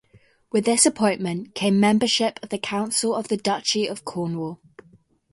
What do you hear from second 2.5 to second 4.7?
Council of the Duchy of Cornwall.